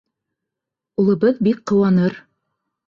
Улыбыҙ 1.03 1.39
бик 1.49 1.63
ҡыуаныр. 1.73 2.21